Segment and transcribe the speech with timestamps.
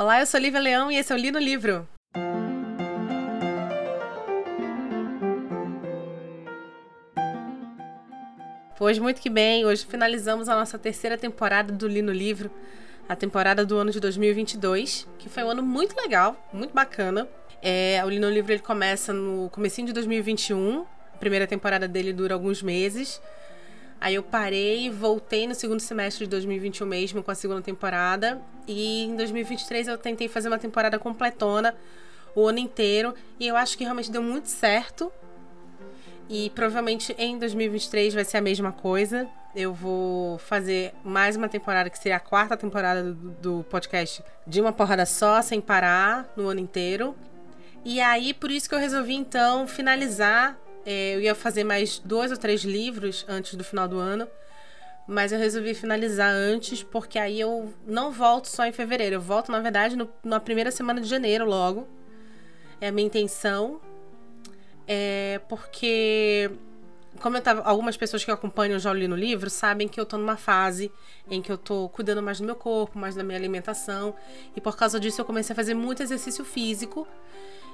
[0.00, 1.86] Olá, eu sou Lívia Leão e esse é o Li no Livro.
[8.78, 12.50] Pois muito que bem, hoje finalizamos a nossa terceira temporada do Li no Livro,
[13.06, 17.28] a temporada do ano de 2022, que foi um ano muito legal, muito bacana.
[17.60, 22.14] É, o Li no Livro ele começa no comecinho de 2021, a primeira temporada dele
[22.14, 23.20] dura alguns meses.
[24.00, 28.40] Aí eu parei voltei no segundo semestre de 2021 mesmo com a segunda temporada.
[28.66, 31.74] E em 2023 eu tentei fazer uma temporada completona,
[32.34, 33.14] o ano inteiro.
[33.38, 35.12] E eu acho que realmente deu muito certo.
[36.30, 39.28] E provavelmente em 2023 vai ser a mesma coisa.
[39.54, 44.60] Eu vou fazer mais uma temporada, que seria a quarta temporada do, do podcast, de
[44.60, 47.16] uma porrada só, sem parar, no ano inteiro.
[47.84, 52.30] E aí, por isso que eu resolvi então finalizar é, eu ia fazer mais dois
[52.30, 54.28] ou três livros antes do final do ano,
[55.06, 59.16] mas eu resolvi finalizar antes, porque aí eu não volto só em fevereiro.
[59.16, 61.88] Eu volto, na verdade, no, na primeira semana de janeiro logo.
[62.80, 63.80] É a minha intenção.
[64.86, 66.50] É porque
[67.18, 70.16] como eu tava, algumas pessoas que acompanham já li no livro sabem que eu tô
[70.16, 70.90] numa fase
[71.30, 74.14] em que eu tô cuidando mais do meu corpo, mais da minha alimentação,
[74.56, 77.06] e por causa disso eu comecei a fazer muito exercício físico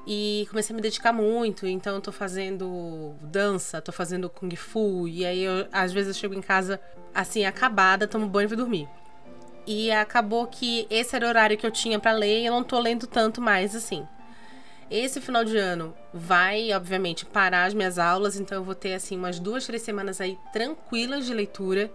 [0.07, 1.67] e comecei a me dedicar muito.
[1.67, 6.21] Então eu tô fazendo dança, tô fazendo kung fu, e aí eu, às vezes eu
[6.21, 6.81] chego em casa
[7.15, 8.89] assim acabada, tomo banho e vou dormir.
[9.67, 12.62] E acabou que esse era o horário que eu tinha para ler e eu não
[12.62, 14.07] tô lendo tanto mais assim.
[14.89, 19.17] Esse final de ano vai, obviamente, parar as minhas aulas, então eu vou ter assim
[19.17, 21.91] umas duas, três semanas aí tranquilas de leitura.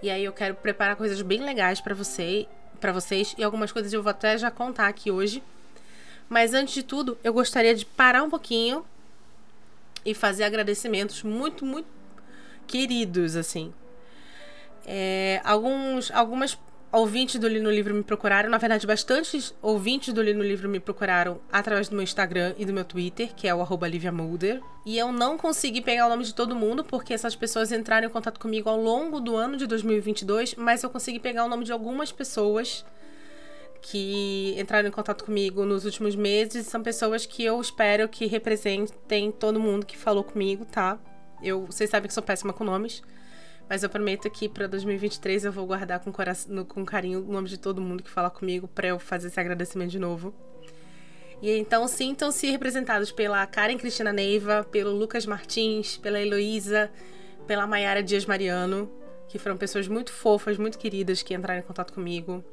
[0.00, 2.46] E aí eu quero preparar coisas bem legais para você,
[2.80, 5.42] para vocês e algumas coisas eu vou até já contar aqui hoje.
[6.30, 8.84] Mas antes de tudo, eu gostaria de parar um pouquinho
[10.04, 11.88] e fazer agradecimentos muito, muito
[12.68, 13.74] queridos, assim.
[14.86, 16.56] É, alguns, algumas
[16.92, 21.40] ouvintes do Lino Livro me procuraram, na verdade, bastantes ouvintes do Lino Livro me procuraram
[21.50, 23.88] através do meu Instagram e do meu Twitter, que é o arroba.
[23.88, 28.10] E eu não consegui pegar o nome de todo mundo, porque essas pessoas entraram em
[28.10, 31.72] contato comigo ao longo do ano de 2022, mas eu consegui pegar o nome de
[31.72, 32.84] algumas pessoas
[33.82, 36.66] que entraram em contato comigo nos últimos meses.
[36.66, 40.98] São pessoas que eu espero que representem todo mundo que falou comigo, tá?
[41.42, 43.02] Eu, vocês sabem que sou péssima com nomes.
[43.68, 47.48] Mas eu prometo que para 2023 eu vou guardar com, coração, com carinho o nome
[47.48, 50.34] de todo mundo que fala comigo para eu fazer esse agradecimento de novo.
[51.40, 56.90] E então sintam-se representados pela Karen Cristina Neiva, pelo Lucas Martins, pela Heloísa,
[57.46, 58.90] pela Mayara Dias Mariano,
[59.28, 62.44] que foram pessoas muito fofas, muito queridas que entraram em contato comigo.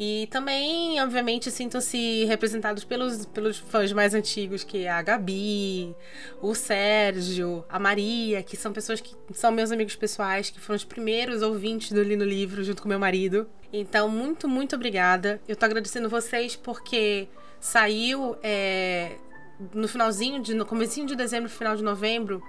[0.00, 5.92] E também, obviamente, sintam-se representados pelos, pelos fãs mais antigos, que é a Gabi,
[6.40, 10.84] o Sérgio, a Maria, que são pessoas que são meus amigos pessoais, que foram os
[10.84, 13.48] primeiros ouvintes do Lino Livro, junto com meu marido.
[13.72, 15.40] Então, muito, muito obrigada.
[15.48, 17.26] Eu tô agradecendo vocês porque
[17.58, 19.16] saiu é,
[19.74, 22.40] no finalzinho, de, no comecinho de dezembro, final de novembro,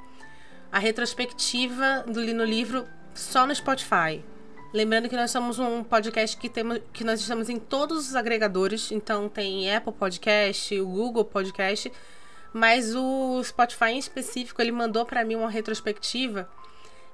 [0.72, 2.86] a retrospectiva do Lino Livro
[3.16, 4.24] só no Spotify.
[4.72, 8.92] Lembrando que nós somos um podcast que, temos, que nós estamos em todos os agregadores.
[8.92, 11.92] Então tem Apple Podcast, o Google Podcast.
[12.54, 16.48] Mas o Spotify em específico, ele mandou para mim uma retrospectiva.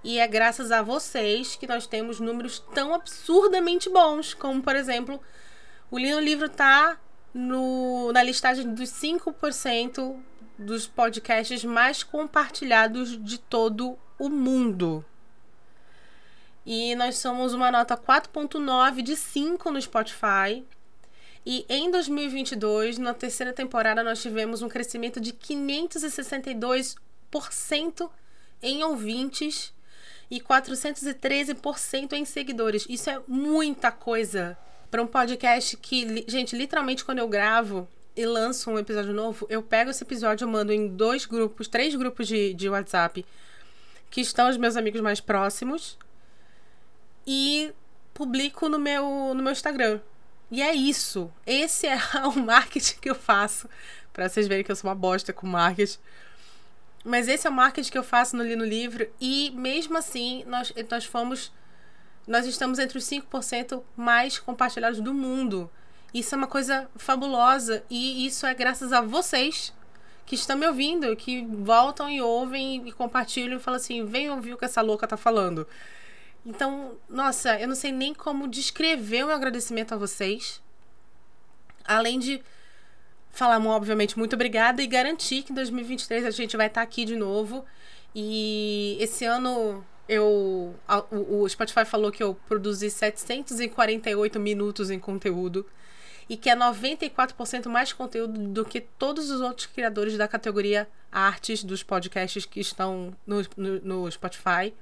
[0.03, 4.33] E é graças a vocês que nós temos números tão absurdamente bons.
[4.33, 5.19] Como, por exemplo,
[5.89, 6.99] o Lino Livro tá
[7.33, 10.15] no, na listagem dos 5%
[10.59, 15.05] dos podcasts mais compartilhados de todo o mundo.
[16.65, 20.65] E nós somos uma nota 4.9 de 5 no Spotify.
[21.45, 28.09] E em 2022, na terceira temporada, nós tivemos um crescimento de 562%
[28.63, 29.71] em ouvintes
[30.31, 32.87] e 413% em seguidores.
[32.89, 34.57] Isso é muita coisa
[34.89, 39.61] para um podcast que, gente, literalmente quando eu gravo e lanço um episódio novo, eu
[39.61, 43.23] pego esse episódio, eu mando em dois grupos, três grupos de, de WhatsApp,
[44.09, 45.95] que estão os meus amigos mais próximos
[47.25, 47.73] e
[48.13, 49.99] publico no meu, no meu Instagram.
[50.51, 51.31] E é isso.
[51.45, 53.69] Esse é o marketing que eu faço.
[54.13, 55.97] para vocês verem que eu sou uma bosta com marketing.
[57.03, 59.07] Mas esse é o marketing que eu faço no Lino Livro.
[59.19, 61.51] E mesmo assim, nós, nós fomos.
[62.27, 65.69] Nós estamos entre os 5% mais compartilhados do mundo.
[66.11, 67.83] Isso é uma coisa fabulosa.
[67.89, 69.73] E isso é graças a vocês
[70.25, 74.53] que estão me ouvindo, que voltam e ouvem e compartilham e falam assim: vem ouvir
[74.53, 75.67] o que essa louca tá falando.
[76.45, 80.61] Então, nossa, eu não sei nem como descrever o meu agradecimento a vocês.
[81.83, 82.41] Além de
[83.31, 87.15] falar, obviamente, muito obrigada e garantir que em 2023 a gente vai estar aqui de
[87.15, 87.65] novo.
[88.13, 90.75] E esse ano eu
[91.09, 95.65] o, Spotify falou que eu produzi 748 minutos em conteúdo.
[96.27, 101.63] e que é 94% mais conteúdo do que todos os outros criadores da categoria artes
[101.63, 104.73] dos podcasts que estão no, no, no Spotify.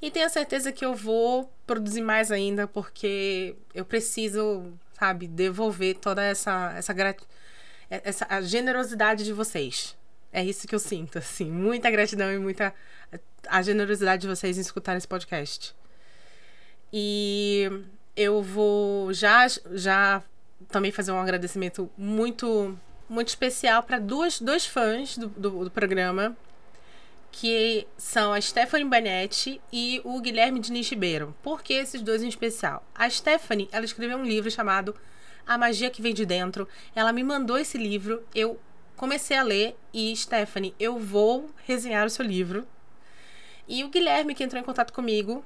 [0.00, 6.22] E tenho certeza que eu vou produzir mais ainda, porque eu preciso, sabe, devolver toda
[6.22, 6.94] essa, essa,
[7.90, 9.96] essa a generosidade de vocês.
[10.32, 11.50] É isso que eu sinto, assim.
[11.50, 12.74] Muita gratidão e muita.
[13.48, 15.74] a generosidade de vocês em escutar esse podcast.
[16.92, 17.70] E
[18.14, 20.22] eu vou já, já
[20.68, 22.78] também fazer um agradecimento muito
[23.08, 26.36] muito especial para dois, dois fãs do, do, do, programa,
[27.38, 31.36] que são a Stephanie Banetti e o Guilherme Diniz Ribeiro.
[31.42, 32.82] Por que esses dois em especial?
[32.94, 34.94] A Stephanie, ela escreveu um livro chamado
[35.46, 36.66] A Magia que Vem de Dentro.
[36.94, 38.58] Ela me mandou esse livro, eu
[38.96, 42.66] comecei a ler e, Stephanie, eu vou resenhar o seu livro.
[43.68, 45.44] E o Guilherme, que entrou em contato comigo,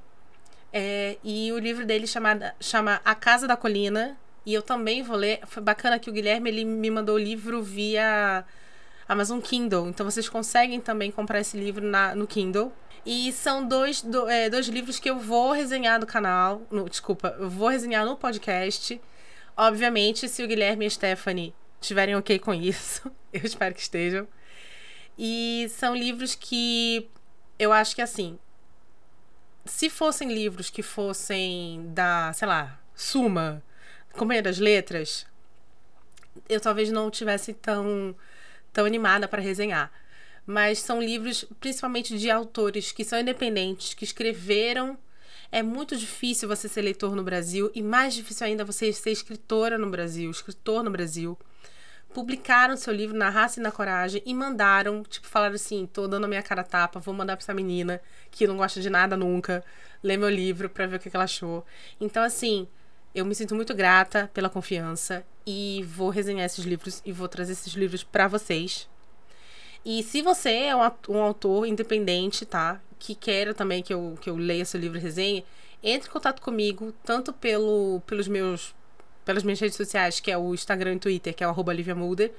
[0.73, 4.17] é, e o livro dele chamada, chama A Casa da Colina.
[4.47, 5.41] E eu também vou ler.
[5.49, 8.45] Foi bacana que o Guilherme ele me mandou o livro via
[9.11, 9.89] Amazon Kindle.
[9.89, 12.73] Então vocês conseguem também comprar esse livro na, no Kindle.
[13.05, 16.63] E são dois, do, é, dois livros que eu vou resenhar no canal.
[16.71, 19.01] No, desculpa, eu vou resenhar no podcast.
[19.57, 24.29] Obviamente, se o Guilherme e a Stephanie estiverem ok com isso, eu espero que estejam.
[25.19, 27.11] E são livros que
[27.59, 28.39] eu acho que assim,
[29.65, 33.61] se fossem livros que fossem da, sei lá, Suma,
[34.13, 35.27] Companhia das Letras,
[36.49, 38.15] eu talvez não tivesse tão,
[38.73, 39.91] tão animada para resenhar.
[40.47, 44.99] Mas são livros principalmente de autores que são independentes, que escreveram.
[45.53, 49.77] É muito difícil você ser leitor no Brasil e mais difícil ainda você ser escritora
[49.77, 51.39] no Brasil, escritor no Brasil
[52.13, 56.25] publicaram seu livro Na Raça e na Coragem e mandaram, tipo, falaram assim: tô dando
[56.25, 58.01] a minha cara tapa, vou mandar pra essa menina
[58.31, 59.65] que não gosta de nada nunca,
[60.03, 61.65] ler meu livro pra ver o que ela achou.
[62.01, 62.69] Então, assim,
[63.15, 67.53] eu me sinto muito grata pela confiança e vou resenhar esses livros e vou trazer
[67.53, 68.89] esses livros para vocês.
[69.85, 72.81] E se você é um autor independente, tá?
[72.99, 75.45] Que queira também que eu, que eu leia seu livro e resenhe,
[75.83, 78.75] entre em contato comigo, tanto pelo, pelos meus
[79.25, 82.33] pelas minhas redes sociais, que é o Instagram e Twitter, que é o arroba Mulder.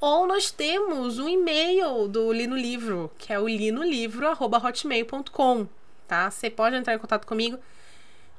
[0.00, 5.66] Ou nós temos um e-mail do Lino Livro, que é o linolivro.hotmail.com,
[6.06, 6.30] tá?
[6.30, 7.58] Você pode entrar em contato comigo,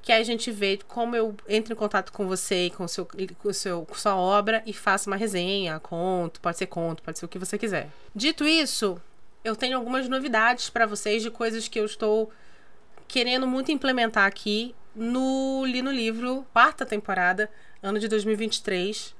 [0.01, 3.07] que a gente vê como eu entro em contato com você e com, seu,
[3.38, 7.25] com, seu, com sua obra e faço uma resenha, conto, pode ser conto, pode ser
[7.25, 7.89] o que você quiser.
[8.15, 9.00] Dito isso,
[9.44, 12.31] eu tenho algumas novidades para vocês de coisas que eu estou
[13.07, 17.50] querendo muito implementar aqui no Lino Livro, quarta temporada,
[17.81, 19.13] ano de 2023.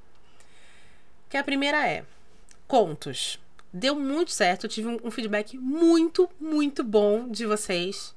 [1.30, 2.04] Que a primeira é
[2.66, 3.38] contos.
[3.72, 8.14] Deu muito certo, eu tive um feedback muito, muito bom de vocês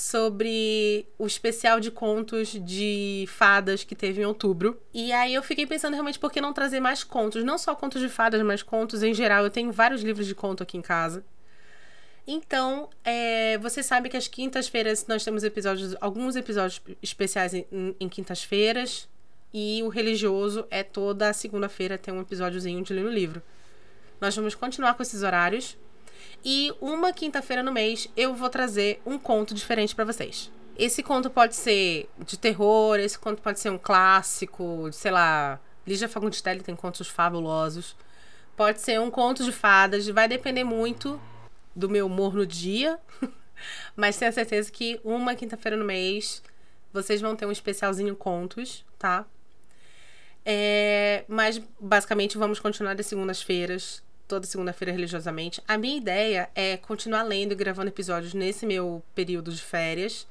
[0.00, 4.80] sobre o especial de contos de fadas que teve em outubro.
[4.94, 8.00] E aí eu fiquei pensando realmente por que não trazer mais contos, não só contos
[8.00, 9.44] de fadas, mas contos em geral.
[9.44, 11.22] Eu tenho vários livros de conto aqui em casa.
[12.26, 17.66] Então, é, você sabe que às quintas-feiras nós temos episódios, alguns episódios especiais em,
[18.00, 19.06] em quintas-feiras.
[19.52, 23.42] E o religioso é toda segunda-feira tem um episódiozinho de ler no livro.
[24.18, 25.76] Nós vamos continuar com esses horários.
[26.44, 30.50] E uma quinta-feira no mês eu vou trazer um conto diferente para vocês.
[30.76, 36.08] Esse conto pode ser de terror, esse conto pode ser um clássico, sei lá, Lígia
[36.08, 37.96] Fagundes Telles tem contos fabulosos.
[38.56, 41.20] Pode ser um conto de fadas, vai depender muito
[41.74, 42.98] do meu humor no dia.
[43.94, 46.42] Mas tenho certeza que uma quinta-feira no mês
[46.92, 49.26] vocês vão ter um especialzinho contos, tá?
[50.44, 55.60] É, mas basicamente vamos continuar de segundas-feiras, toda segunda-feira religiosamente.
[55.66, 60.24] A minha ideia é continuar lendo e gravando episódios nesse meu período de férias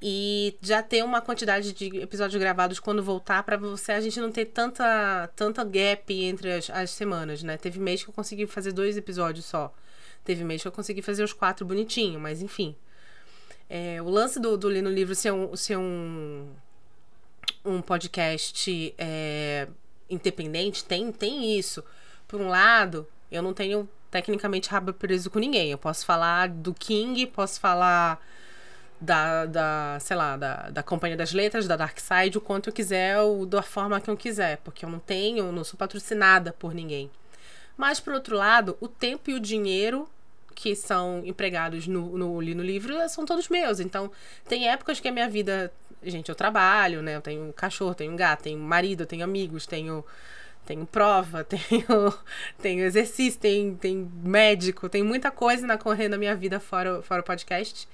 [0.00, 4.30] e já ter uma quantidade de episódios gravados quando voltar para você a gente não
[4.30, 7.56] ter tanta tanta gap entre as, as semanas, né?
[7.58, 9.74] Teve mês que eu consegui fazer dois episódios só.
[10.24, 12.76] Teve mês que eu consegui fazer os quatro bonitinho, mas enfim.
[13.68, 16.48] É, o lance do, do Lino Livro ser um, ser um
[17.64, 19.68] um podcast é,
[20.08, 21.84] independente, tem, tem isso.
[22.30, 25.72] Por um lado, eu não tenho tecnicamente rabo preso com ninguém.
[25.72, 28.24] Eu posso falar do King, posso falar
[29.00, 32.72] da, da sei lá, da, da Companhia das Letras, da Dark Side, o quanto eu
[32.72, 36.72] quiser, ou da forma que eu quiser, porque eu não tenho, não sou patrocinada por
[36.72, 37.10] ninguém.
[37.76, 40.08] Mas, por outro lado, o tempo e o dinheiro
[40.54, 43.80] que são empregados no, no, no livro são todos meus.
[43.80, 44.08] Então,
[44.46, 45.72] tem épocas que a minha vida
[46.02, 47.16] gente, eu trabalho, né?
[47.16, 50.04] Eu tenho um cachorro, tenho um gato, tenho um marido, tenho amigos, tenho
[50.70, 52.14] tenho prova, tenho,
[52.62, 57.22] tenho exercício, tem, tem médico, tem muita coisa na correndo na minha vida fora, fora
[57.22, 57.88] o podcast.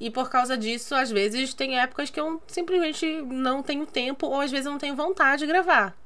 [0.00, 4.40] E por causa disso, às vezes tem épocas que eu simplesmente não tenho tempo ou
[4.40, 5.96] às vezes eu não tenho vontade de gravar.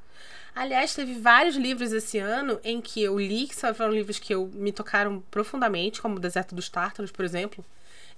[0.54, 4.50] Aliás, teve vários livros esse ano em que eu li, que foram livros que eu
[4.52, 7.64] me tocaram profundamente, como O Deserto dos Tártaros, por exemplo.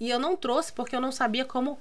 [0.01, 1.79] E eu não trouxe porque eu não sabia como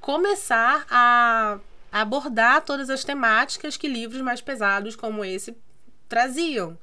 [0.00, 1.58] começar a
[1.90, 5.56] abordar todas as temáticas que livros mais pesados como esse
[6.08, 6.78] traziam.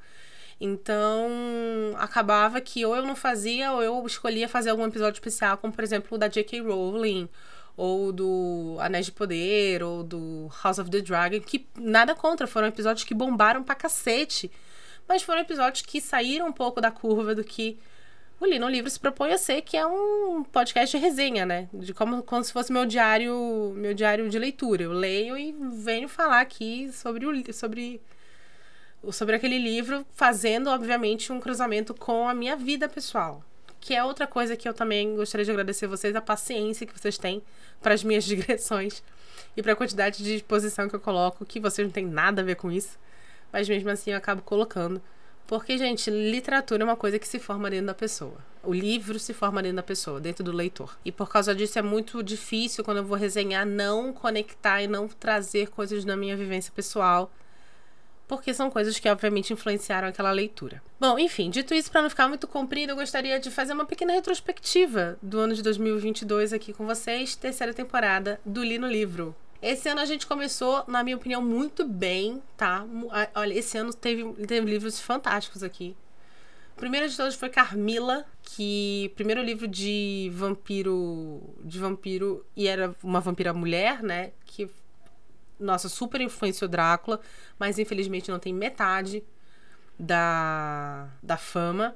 [0.59, 1.29] Então,
[1.97, 5.83] acabava que ou eu não fazia ou eu escolhia fazer algum episódio especial, como por
[5.83, 6.61] exemplo o da J.K.
[6.61, 7.27] Rowling,
[7.75, 12.67] ou do Anéis de Poder, ou do House of the Dragon, que nada contra, foram
[12.67, 14.49] episódios que bombaram pra cacete.
[15.07, 17.77] Mas foram episódios que saíram um pouco da curva do que
[18.39, 21.69] o Li no Livro se propõe a ser, que é um podcast de resenha, né?
[21.73, 24.83] De como, como se fosse meu diário, meu diário de leitura.
[24.83, 28.01] Eu leio e venho falar aqui sobre o sobre
[29.11, 33.43] sobre aquele livro, fazendo obviamente um cruzamento com a minha vida pessoal.
[33.79, 36.99] Que é outra coisa que eu também gostaria de agradecer a vocês, a paciência que
[36.99, 37.41] vocês têm
[37.81, 39.03] para as minhas digressões
[39.55, 42.45] e para a quantidade de exposição que eu coloco, que vocês não têm nada a
[42.45, 42.97] ver com isso,
[43.53, 45.01] mas mesmo assim eu acabo colocando.
[45.47, 48.37] Porque, gente, literatura é uma coisa que se forma dentro da pessoa.
[48.63, 50.97] O livro se forma dentro da pessoa, dentro do leitor.
[51.05, 55.07] E por causa disso é muito difícil, quando eu vou resenhar, não conectar e não
[55.07, 57.31] trazer coisas da minha vivência pessoal
[58.27, 60.81] porque são coisas que obviamente influenciaram aquela leitura.
[60.99, 64.13] Bom, enfim, dito isso, para não ficar muito comprido, eu gostaria de fazer uma pequena
[64.13, 69.35] retrospectiva do ano de 2022 aqui com vocês, terceira temporada do Li no Livro.
[69.65, 72.85] Esse ano a gente começou, na minha opinião, muito bem, tá?
[73.33, 75.97] Olha, esse ano teve, teve livros fantásticos aqui.
[76.73, 82.95] O primeiro de todos foi Carmila, que primeiro livro de vampiro, de vampiro e era
[83.01, 84.33] uma vampira mulher, né?
[84.45, 84.69] Que
[85.59, 87.19] nossa, super influenciou Drácula,
[87.57, 89.23] mas infelizmente não tem metade
[89.97, 91.95] da, da fama.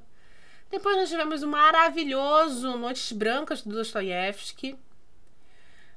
[0.71, 4.75] Depois nós tivemos o maravilhoso Noites Brancas do Dostoiévski.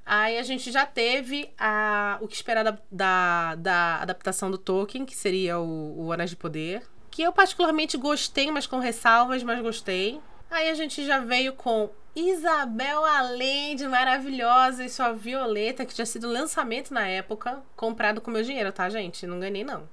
[0.04, 5.04] Aí a gente já teve a, o que esperar da, da, da adaptação do Tolkien,
[5.04, 6.82] que seria o, o Anéis de Poder.
[7.10, 10.20] Que eu particularmente gostei, mas com ressalvas, mas gostei.
[10.50, 16.28] Aí a gente já veio com Isabel Allende, maravilhosa, e sua Violeta, que tinha sido
[16.28, 19.26] lançamento na época, comprado com meu dinheiro, tá, gente?
[19.26, 19.88] Não ganhei, não.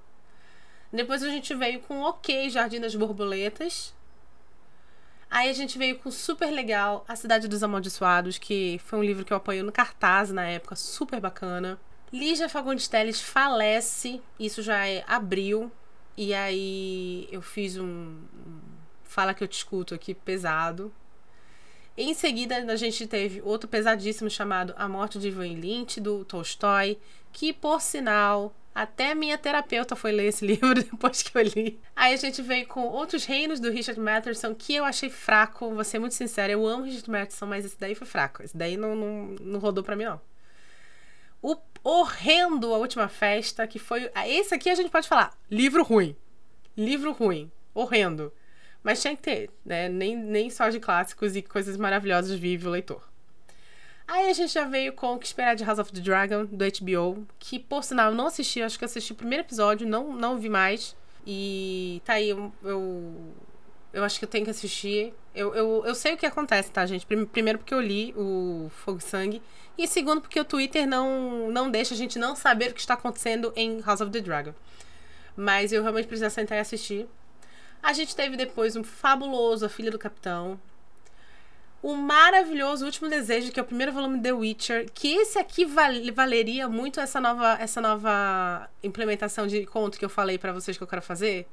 [0.92, 3.94] Depois a gente veio com Ok, Jardim das Borboletas.
[5.29, 9.24] Aí a gente veio com super legal A Cidade dos Amaldiçoados, que foi um livro
[9.24, 11.79] que eu apoiei no cartaz na época, super bacana.
[12.12, 15.71] Lígia Fagundes Telles falece, isso já é abril,
[16.17, 18.21] e aí eu fiz um
[19.03, 20.93] Fala que eu te escuto aqui pesado,
[22.01, 26.98] em seguida, a gente teve outro pesadíssimo chamado A Morte de Ivan Lynch, do Tolstói,
[27.33, 31.79] que, por sinal, até minha terapeuta foi ler esse livro depois que eu li.
[31.95, 35.83] Aí a gente veio com Outros Reinos, do Richard Matheson, que eu achei fraco, vou
[35.83, 36.53] ser muito sincera.
[36.53, 38.43] Eu amo Richard Matheson, mas esse daí foi fraco.
[38.43, 40.21] Esse daí não, não, não rodou pra mim, não.
[41.41, 44.11] O horrendo A Última Festa, que foi...
[44.27, 46.15] Esse aqui a gente pode falar, livro ruim.
[46.75, 47.51] Livro ruim.
[47.73, 48.31] Horrendo.
[48.83, 49.89] Mas tinha que ter, né?
[49.89, 53.09] Nem, nem só de clássicos e coisas maravilhosas vive o leitor.
[54.10, 56.66] Aí a gente já veio com o que esperar de House of the Dragon, do
[56.66, 60.36] HBO, que por sinal eu não assisti, acho que assisti o primeiro episódio, não, não
[60.36, 60.96] vi mais.
[61.28, 63.13] E tá aí, eu, eu,
[63.94, 65.13] eu acho que eu tenho que assistir.
[65.36, 67.06] Eu, eu, eu sei o que acontece, tá, gente?
[67.06, 69.44] Primeiro porque eu li o Fogo e Sangue.
[69.78, 72.96] E segundo porque o Twitter não, não deixa a gente não saber o que está
[72.96, 74.56] acontecendo em House of the Dragon.
[75.38, 77.08] Mas eu realmente preciso sentar e assistir.
[77.82, 80.60] A gente teve depois um fabuloso A Filha do Capitão.
[81.81, 85.63] O maravilhoso Último Desejo, que é o primeiro volume de The Witcher, que esse aqui
[85.63, 90.75] val valeria muito essa nova, essa nova implementação de conto que eu falei para vocês
[90.75, 91.48] que eu quero fazer.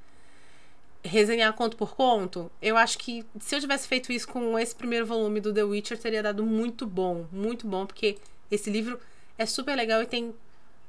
[1.04, 2.50] Resenhar conto por conto.
[2.61, 5.97] Eu acho que se eu tivesse feito isso com esse primeiro volume do The Witcher,
[5.97, 7.26] teria dado muito bom.
[7.30, 8.18] Muito bom, porque
[8.50, 8.99] esse livro
[9.38, 10.35] é super legal e tem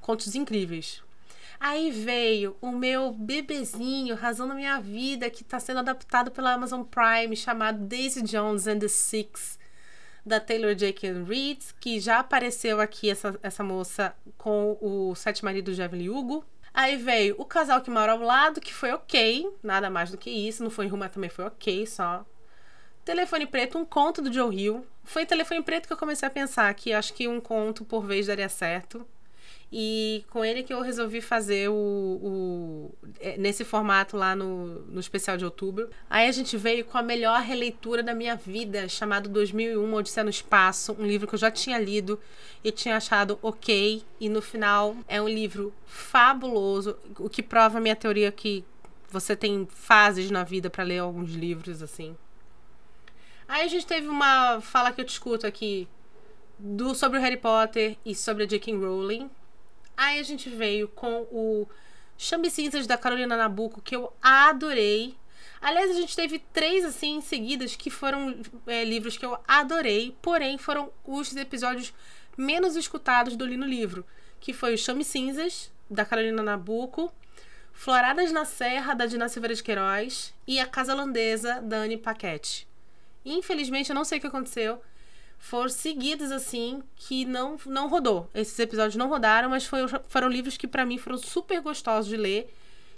[0.01, 1.03] contos incríveis.
[1.59, 6.83] Aí veio o meu bebezinho, razão da minha vida, que está sendo adaptado pela Amazon
[6.83, 9.57] Prime, chamado Daisy Jones and the Six,
[10.25, 15.75] da Taylor Jenkins Reid, que já apareceu aqui, essa, essa moça, com o Sete Maridos
[15.75, 16.45] de Evelyn Hugo.
[16.73, 20.29] Aí veio o casal que mora ao lado, que foi ok, nada mais do que
[20.29, 20.63] isso.
[20.63, 22.23] Não foi ruim, mas também foi ok, só.
[23.03, 24.85] Telefone Preto, um conto do Joe Hill.
[25.03, 28.27] Foi Telefone Preto que eu comecei a pensar que acho que um conto por vez
[28.27, 29.07] daria certo.
[29.71, 34.99] E com ele que eu resolvi fazer o, o é, nesse formato lá no, no
[34.99, 35.89] especial de outubro.
[36.09, 40.29] Aí a gente veio com a melhor releitura da minha vida, chamado 2001 Odisseia no
[40.29, 42.17] Espaço, um livro que eu já tinha lido
[42.63, 44.01] e tinha achado ok.
[44.21, 48.63] E no final é um livro fabuloso, o que prova a minha teoria que
[49.09, 52.15] você tem fases na vida para ler alguns livros assim.
[53.47, 55.87] Aí a gente teve uma fala que eu te escuto aqui
[56.59, 58.75] do, sobre o Harry Potter e sobre a J.K.
[58.75, 59.29] Rowling.
[59.97, 61.67] Aí a gente veio com o
[62.17, 65.17] Chame Cinzas da Carolina Nabuco, que eu adorei.
[65.59, 70.57] Aliás, a gente teve três, assim, seguidas que foram é, livros que eu adorei, porém
[70.59, 71.93] foram os episódios
[72.37, 74.05] menos escutados do Lino Livro,
[74.39, 77.11] que foi o Chame Cinzas, da Carolina Nabuco,
[77.73, 82.67] Floradas na Serra, da Dina Silveira de Queiroz, e A Casa Holandesa, da Anne Paquette.
[83.25, 84.81] Infelizmente, eu não sei o que aconteceu,
[85.37, 88.29] foram seguidos assim que não não rodou.
[88.33, 92.17] Esses episódios não rodaram, mas foi, foram livros que para mim foram super gostosos de
[92.17, 92.53] ler.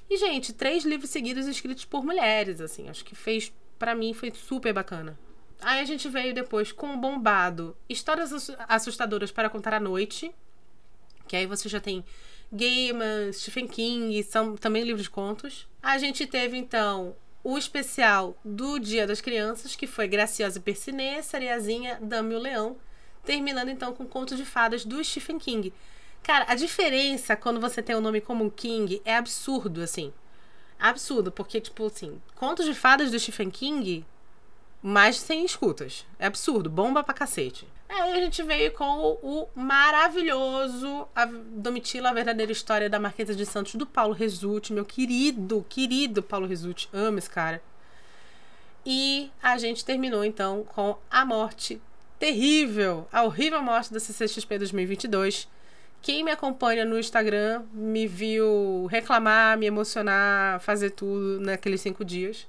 [0.09, 4.31] E gente, três livros seguidos escritos por mulheres, assim, acho que fez para mim foi
[4.31, 5.17] super bacana.
[5.61, 10.33] Aí a gente veio depois com o bombado Histórias assustadoras para contar à noite,
[11.27, 12.03] que aí você já tem
[12.51, 15.67] Gaiman, Stephen King, são também livros de contos.
[15.81, 21.97] A gente teve então o especial do Dia das Crianças, que foi Graciosa Persinê, Sereazinha,
[22.01, 22.77] Dame o Leão,
[23.23, 25.73] terminando então com Conto de Fadas do Stephen King.
[26.21, 30.13] Cara, a diferença quando você tem o um nome como King é absurdo, assim.
[30.79, 34.05] Absurdo, porque, tipo assim, Contos de Fadas do Stephen King,
[34.81, 36.05] mais sem escutas.
[36.17, 37.67] É absurdo, bomba pra cacete.
[37.89, 43.45] Aí a gente veio com o maravilhoso a Domitila, a verdadeira história da Marquesa de
[43.47, 46.87] Santos, do Paulo Resulti, meu querido, querido Paulo Resulti.
[46.93, 47.59] Amo esse cara.
[48.85, 51.81] E a gente terminou então com a morte
[52.19, 55.47] terrível, a horrível morte da CCXP 2022.
[56.01, 62.47] Quem me acompanha no Instagram me viu reclamar, me emocionar, fazer tudo naqueles cinco dias.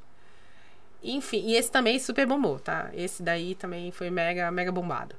[1.03, 2.91] Enfim, e esse também super bombou, tá?
[2.93, 5.17] Esse daí também foi mega, mega bombado.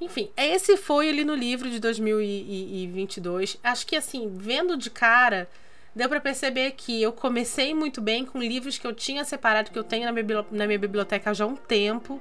[0.00, 3.58] Enfim, esse foi ali no livro de 2022.
[3.62, 5.48] Acho que assim, vendo de cara,
[5.94, 9.78] deu para perceber que eu comecei muito bem com livros que eu tinha separado, que
[9.78, 12.20] eu tenho na minha, na minha biblioteca já há um tempo,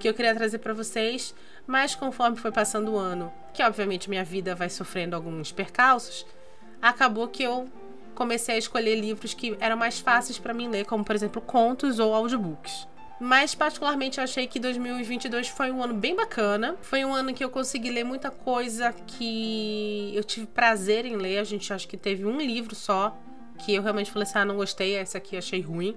[0.00, 1.32] que eu queria trazer para vocês.
[1.66, 6.26] Mas conforme foi passando o ano, que obviamente minha vida vai sofrendo alguns percalços,
[6.82, 7.68] acabou que eu
[8.14, 12.00] comecei a escolher livros que eram mais fáceis para mim ler, como por exemplo contos
[12.00, 12.88] ou audiobooks.
[13.20, 16.76] Mas, particularmente, eu achei que 2022 foi um ano bem bacana.
[16.82, 21.38] Foi um ano que eu consegui ler muita coisa que eu tive prazer em ler.
[21.38, 23.16] A gente acho que teve um livro só
[23.58, 25.96] que eu realmente falei assim: ah, não gostei, esse aqui achei ruim.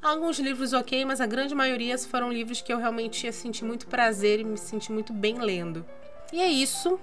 [0.00, 3.86] Alguns livros ok, mas a grande maioria foram livros que eu realmente ia sentir muito
[3.86, 5.86] prazer e me senti muito bem lendo.
[6.32, 6.98] E é isso.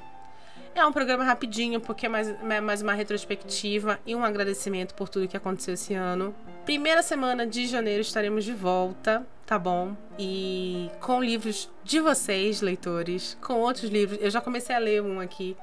[0.76, 5.08] É um programa rapidinho, porque é mais, é mais uma retrospectiva e um agradecimento por
[5.08, 6.36] tudo que aconteceu esse ano.
[6.70, 9.98] Primeira semana de janeiro estaremos de volta, tá bom?
[10.20, 14.20] E com livros de vocês, leitores, com outros livros.
[14.22, 15.58] Eu já comecei a ler um aqui.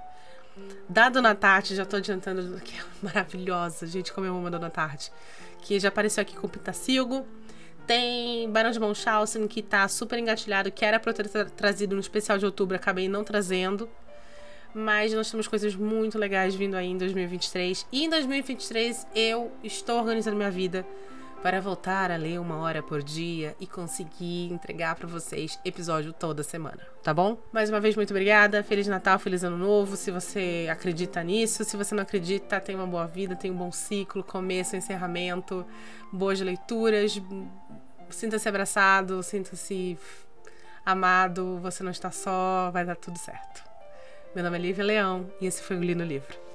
[0.89, 4.69] Da Dona Tati, já tô adiantando, que é maravilhosa, gente, como eu amo a Dona
[4.69, 5.13] Tati.
[5.63, 7.25] Que já apareceu aqui com o Pitacilgo.
[7.87, 12.01] Tem Barão de Munchausen, que tá super engatilhado, que era pra eu ter trazido no
[12.01, 13.89] especial de outubro, acabei não trazendo.
[14.79, 17.87] Mas nós temos coisas muito legais vindo aí em 2023.
[17.91, 20.87] E em 2023 eu estou organizando minha vida
[21.43, 26.43] para voltar a ler uma hora por dia e conseguir entregar para vocês episódio toda
[26.43, 27.39] semana, tá bom?
[27.51, 28.63] Mais uma vez, muito obrigada.
[28.63, 29.97] Feliz Natal, feliz Ano Novo.
[29.97, 33.73] Se você acredita nisso, se você não acredita, tenha uma boa vida, tenha um bom
[33.73, 35.65] ciclo, começo, encerramento,
[36.13, 37.19] boas leituras.
[38.11, 39.97] Sinta-se abraçado, sinta-se
[40.85, 41.61] amado.
[41.63, 43.66] Você não está só, vai dar tudo certo.
[44.37, 46.46] Meu nome é Lívia Leão e esse foi o Li no Livro.